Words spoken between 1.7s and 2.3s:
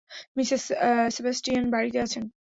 বাড়িতে আছেন?